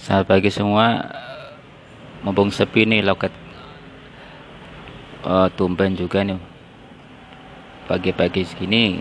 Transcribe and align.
Selamat 0.00 0.32
pagi 0.32 0.48
semua. 0.48 1.12
Mumpung 2.24 2.48
sepi 2.48 2.88
nih 2.88 3.04
loket 3.04 3.36
uh, 5.28 5.44
tumben 5.52 5.92
juga 5.92 6.24
nih. 6.24 6.40
Pagi-pagi 7.84 8.48
segini 8.48 8.96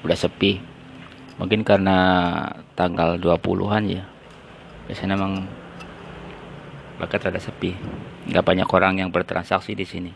udah 0.00 0.16
sepi. 0.16 0.56
Mungkin 1.36 1.68
karena 1.68 1.98
tanggal 2.72 3.20
20-an 3.20 3.84
ya. 3.92 4.08
Biasanya 4.88 5.20
memang 5.20 5.44
loket 6.96 7.20
rada 7.20 7.36
sepi. 7.36 7.76
Nggak 8.24 8.40
banyak 8.40 8.68
orang 8.72 9.04
yang 9.04 9.12
bertransaksi 9.12 9.76
di 9.76 9.84
sini. 9.84 10.12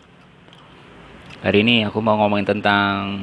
Hari 1.45 1.61
ini 1.61 1.84
aku 1.84 2.00
mau 2.00 2.16
ngomongin 2.25 2.57
tentang 2.57 3.21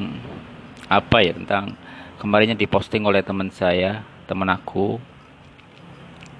apa 0.85 1.25
ya 1.25 1.33
tentang 1.33 1.73
kemarinnya 2.21 2.53
diposting 2.53 3.01
oleh 3.01 3.25
teman 3.25 3.49
saya, 3.49 4.05
teman 4.29 4.53
aku 4.53 5.09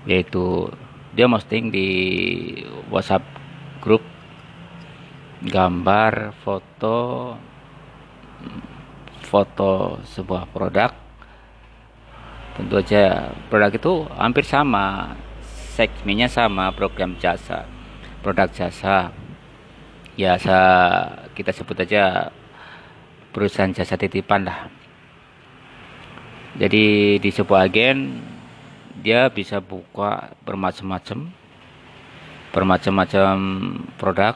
yaitu 0.06 0.72
dia 1.12 1.28
posting 1.28 1.70
di 1.70 1.90
WhatsApp 2.88 3.22
grup 3.84 4.02
gambar 5.42 6.38
foto 6.46 6.98
foto 9.26 9.98
sebuah 10.06 10.48
produk. 10.50 10.92
Tentu 12.58 12.76
aja 12.78 13.32
produk 13.48 13.72
itu 13.72 13.94
hampir 14.16 14.44
sama 14.44 15.16
segmennya 15.76 16.28
sama 16.28 16.70
program 16.76 17.16
jasa 17.18 17.66
produk 18.22 18.48
jasa. 18.52 19.12
Ya 20.20 20.36
kita 21.34 21.52
sebut 21.56 21.82
aja 21.82 22.30
perusahaan 23.32 23.72
jasa 23.72 23.96
titipan 23.96 24.46
lah. 24.46 24.68
Jadi 26.60 27.18
di 27.18 27.30
sebuah 27.32 27.72
agen 27.72 28.20
dia 29.02 29.28
bisa 29.34 29.58
buka 29.58 30.32
bermacam-macam 30.46 31.34
bermacam-macam 32.52 33.36
produk 33.98 34.36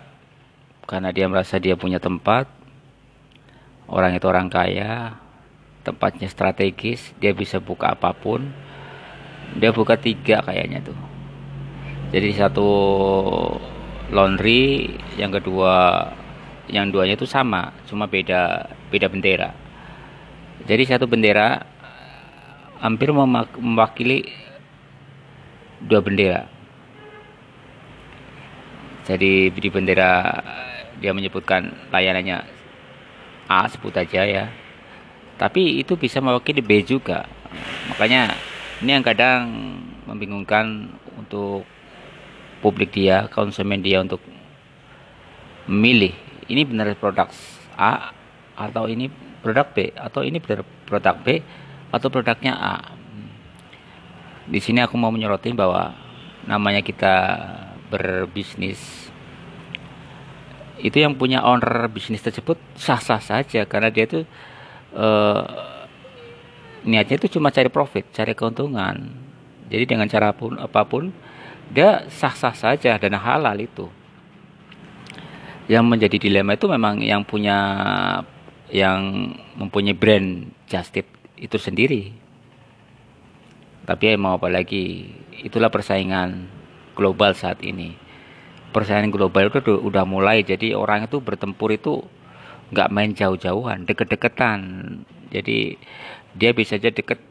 karena 0.89 1.09
dia 1.13 1.25
merasa 1.29 1.61
dia 1.61 1.77
punya 1.77 2.01
tempat 2.01 2.49
orang 3.85 4.17
itu 4.17 4.25
orang 4.25 4.49
kaya 4.49 5.25
tempatnya 5.85 6.25
strategis 6.25 7.13
dia 7.21 7.31
bisa 7.31 7.61
buka 7.61 7.93
apa 7.93 8.09
pun. 8.17 8.49
Dia 9.53 9.69
buka 9.69 9.93
tiga 9.93 10.41
kayaknya 10.41 10.81
tuh. 10.81 10.97
Jadi 12.09 12.33
satu 12.33 12.69
laundry 14.09 14.89
yang 15.21 15.29
kedua 15.29 16.09
yang 16.65 16.89
duanya 16.89 17.13
itu 17.13 17.29
sama 17.29 17.69
cuma 17.85 18.09
beda 18.09 18.73
beda 18.89 19.05
bendera. 19.05 19.53
Jadi 20.65 20.83
satu 20.89 21.05
bendera 21.05 21.61
hampir 22.81 23.13
mewakili 23.13 24.25
dua 25.83 25.99
bendera. 25.99 26.47
Jadi 29.05 29.53
di 29.53 29.69
bendera 29.69 30.41
dia 30.97 31.11
menyebutkan 31.13 31.91
layanannya 31.91 32.41
A 33.45 33.69
sebut 33.69 33.93
aja 33.93 34.25
ya. 34.25 34.45
Tapi 35.35 35.83
itu 35.83 35.99
bisa 35.99 36.23
mewakili 36.23 36.63
B 36.63 36.81
juga. 36.81 37.27
Makanya 37.91 38.33
ini 38.81 38.91
yang 38.95 39.05
kadang 39.05 39.41
membingungkan 40.07 40.89
untuk 41.19 41.67
publik 42.63 42.95
dia, 42.95 43.27
konsumen 43.29 43.83
dia 43.83 44.01
untuk 44.01 44.23
memilih 45.69 46.13
ini 46.49 46.61
benar 46.65 46.93
produk 46.97 47.29
A 47.77 48.13
atau 48.55 48.87
ini 48.87 49.11
produk 49.43 49.67
B 49.69 49.91
atau 49.93 50.21
ini 50.23 50.39
benar 50.39 50.63
produk 50.87 51.15
B 51.21 51.41
atau 51.91 52.07
produknya 52.09 52.53
A 52.55 52.94
di 54.45 54.59
sini 54.61 54.81
aku 54.81 54.93
mau 54.97 55.09
menyoroti 55.09 55.53
bahwa 55.57 55.93
namanya 56.45 56.85
kita 56.85 57.15
berbisnis 57.89 59.09
itu 60.77 61.01
yang 61.01 61.17
punya 61.17 61.41
owner 61.41 61.89
bisnis 61.89 62.21
tersebut 62.21 62.59
sah-sah 62.77 63.17
saja 63.17 63.65
karena 63.65 63.89
dia 63.89 64.05
itu 64.05 64.21
uh, 64.93 65.41
niatnya 66.85 67.17
itu 67.17 67.39
cuma 67.39 67.49
cari 67.49 67.71
profit, 67.73 68.05
cari 68.13 68.37
keuntungan. 68.37 69.09
Jadi 69.65 69.83
dengan 69.89 70.05
cara 70.05 70.29
pun 70.29 70.61
apa 70.61 70.85
pun 70.85 71.09
dia 71.73 72.05
sah-sah 72.11 72.53
saja 72.53 73.01
dan 73.01 73.17
halal 73.17 73.57
itu. 73.57 73.89
Yang 75.65 75.85
menjadi 75.89 76.17
dilema 76.21 76.53
itu 76.53 76.69
memang 76.69 77.01
yang 77.01 77.25
punya 77.25 77.57
yang 78.69 79.33
mempunyai 79.57 79.97
brand 79.97 80.53
just 80.69 80.93
itu 81.37 81.57
sendiri 81.57 82.24
tapi 83.85 84.17
mau 84.17 84.41
apa 84.41 84.49
lagi? 84.49 85.13
Itulah 85.45 85.69
persaingan 85.69 86.49
global 86.97 87.37
saat 87.37 87.61
ini. 87.61 87.93
Persaingan 88.73 89.13
global 89.13 89.53
itu 89.53 89.61
udah 89.61 90.03
mulai 90.09 90.41
jadi 90.41 90.73
orang 90.73 91.05
itu 91.05 91.21
bertempur 91.21 91.69
itu 91.69 92.01
nggak 92.73 92.89
main 92.89 93.13
jauh-jauhan, 93.13 93.85
deket-deketan. 93.85 94.59
Jadi 95.29 95.77
dia 96.33 96.51
bisa 96.51 96.81
aja 96.81 96.89
deket 96.89 97.21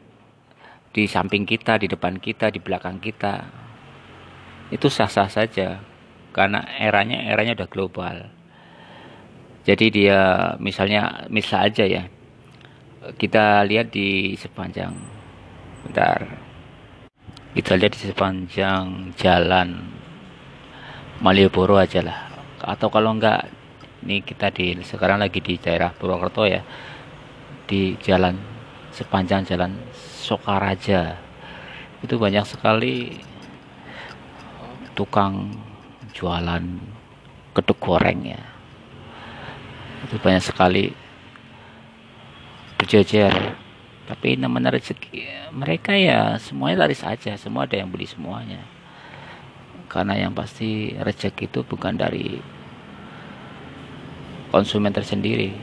di 0.95 1.11
samping 1.11 1.43
kita, 1.43 1.75
di 1.75 1.91
depan 1.91 2.23
kita, 2.23 2.47
di 2.47 2.63
belakang 2.63 3.03
kita. 3.03 3.43
Itu 4.71 4.87
sah-sah 4.87 5.27
saja 5.27 5.83
karena 6.31 6.63
eranya 6.79 7.19
eranya 7.27 7.59
udah 7.59 7.69
global. 7.69 8.15
Jadi 9.67 9.91
dia 9.91 10.53
misalnya 10.63 11.27
misal 11.27 11.67
aja 11.67 11.83
ya. 11.83 12.07
Kita 13.05 13.61
lihat 13.67 13.91
di 13.91 14.33
sepanjang 14.33 14.95
bentar 15.85 16.44
kita 17.55 17.79
lihat 17.79 17.95
di 17.95 18.11
sepanjang 18.11 19.15
jalan 19.15 19.79
Malioboro 21.23 21.79
aja 21.79 22.03
lah. 22.03 22.27
Atau 22.59 22.91
kalau 22.91 23.15
enggak 23.15 23.47
ini 24.03 24.19
kita 24.19 24.51
di 24.51 24.75
sekarang 24.83 25.23
lagi 25.23 25.39
di 25.39 25.55
daerah 25.55 25.95
Purwokerto 25.95 26.43
ya. 26.43 26.59
Di 27.63 27.95
jalan 28.03 28.35
sepanjang 28.91 29.47
jalan 29.47 29.71
Sokaraja. 29.95 31.15
Itu 32.03 32.19
banyak 32.19 32.43
sekali 32.43 33.23
tukang 34.91 35.55
jualan 36.11 36.63
keduk 37.55 37.79
goreng 37.79 38.35
ya. 38.35 38.43
Itu 40.03 40.19
banyak 40.19 40.43
sekali 40.43 40.91
berjejer 42.75 43.64
tapi 44.05 44.37
namanya 44.37 44.77
rezeki 44.77 45.49
mereka 45.49 45.97
ya 45.97 46.37
semuanya 46.37 46.85
laris 46.85 47.01
saja 47.01 47.33
semua 47.41 47.65
ada 47.65 47.73
yang 47.73 47.89
beli 47.89 48.05
semuanya. 48.05 48.61
Karena 49.89 50.13
yang 50.13 50.33
pasti 50.37 50.93
rezeki 50.93 51.49
itu 51.49 51.65
bukan 51.65 51.97
dari 51.97 52.37
konsumen 54.53 54.93
tersendiri. 54.93 55.53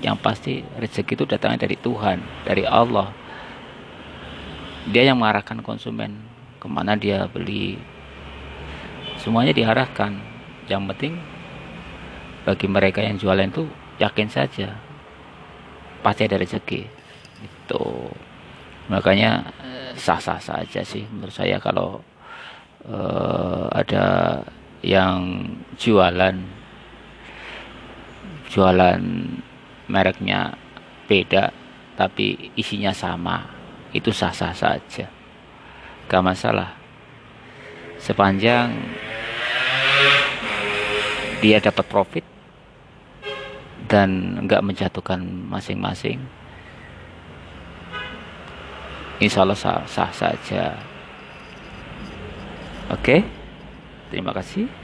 Yang 0.00 0.16
pasti 0.20 0.52
rezeki 0.80 1.12
itu 1.12 1.24
datangnya 1.28 1.68
dari 1.68 1.76
Tuhan 1.76 2.24
dari 2.48 2.64
Allah. 2.64 3.12
Dia 4.88 5.12
yang 5.12 5.20
mengarahkan 5.20 5.60
konsumen 5.60 6.24
ke 6.60 6.66
mana 6.68 6.96
dia 6.96 7.28
beli. 7.28 7.76
Semuanya 9.20 9.52
diarahkan. 9.52 10.32
Yang 10.64 10.82
penting 10.96 11.14
bagi 12.48 12.66
mereka 12.68 13.04
yang 13.04 13.20
jualan 13.20 13.48
itu 13.48 13.68
yakin 14.00 14.28
saja 14.32 14.76
pasti 16.04 16.28
ada 16.28 16.36
rezeki 16.36 16.93
itu 17.44 17.84
makanya 18.88 19.44
eh, 19.60 19.92
sah-sah 19.96 20.40
saja 20.40 20.80
sih 20.84 21.04
menurut 21.08 21.32
saya 21.32 21.56
kalau 21.60 22.00
uh, 22.88 23.68
ada 23.72 24.40
yang 24.84 25.48
jualan 25.80 26.36
jualan 28.52 29.00
mereknya 29.88 30.54
beda 31.08 31.52
tapi 31.94 32.50
isinya 32.58 32.90
sama. 32.90 33.46
Itu 33.94 34.10
sah-sah 34.10 34.54
saja. 34.54 35.06
Gak 36.10 36.22
masalah. 36.22 36.74
Sepanjang 38.02 38.74
dia 41.38 41.62
dapat 41.62 41.86
profit 41.86 42.24
dan 43.86 44.40
nggak 44.48 44.64
menjatuhkan 44.64 45.20
masing-masing 45.48 46.18
insya 49.22 49.42
Allah 49.42 49.58
sah, 49.58 49.82
sah 49.86 50.10
saja. 50.14 50.74
Oke? 52.90 53.24
Terima 54.12 54.30
kasih 54.30 54.83